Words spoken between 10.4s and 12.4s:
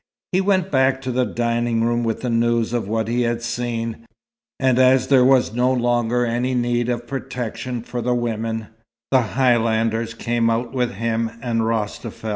out with him and Rostafel.